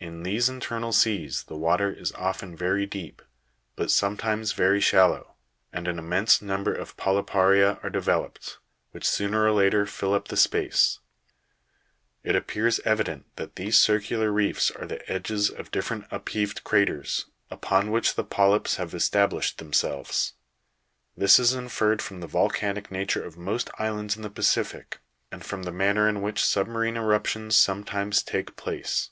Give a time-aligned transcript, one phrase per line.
[0.00, 3.20] In these internal seas the water is often very deep
[3.74, 5.34] but sometimes very shallow,
[5.72, 8.58] and an immense number of polypa'ria are developed,
[8.92, 11.00] which sooner or later fill up the space.
[12.22, 17.90] It appears evident that these circular reefs are the edges of different upheaved craters, upon
[17.90, 20.34] which the polyps have established them selves;
[21.16, 25.00] this is inferred from the volcanic nature of most islands in the Pacific,
[25.32, 29.10] and from the manner in \vhich submarine eruptions sometimes take place.